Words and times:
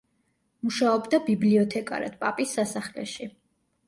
მუშაობდა 0.67 1.19
ბიბლიოთეკარად 1.27 2.15
პაპის 2.23 2.55
სასახლეში. 2.61 3.29